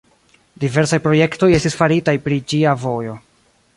Diversaj 0.63 0.99
projektoj 1.03 1.49
estis 1.57 1.77
faritaj 1.81 2.17
pri 2.25 2.41
ĝia 2.55 2.75
vojo. 2.87 3.15